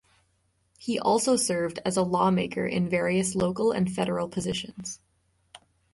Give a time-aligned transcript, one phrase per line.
[0.79, 4.99] He also served as a lawmaker in various local and federal positions.